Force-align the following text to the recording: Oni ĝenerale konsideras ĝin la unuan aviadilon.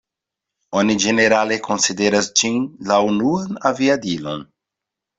Oni 0.79 0.95
ĝenerale 1.03 1.59
konsideras 1.69 2.31
ĝin 2.41 2.59
la 2.91 3.01
unuan 3.13 3.65
aviadilon. 3.75 4.47